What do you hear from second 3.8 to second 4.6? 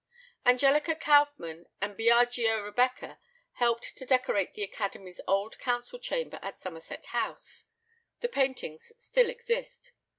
to decorate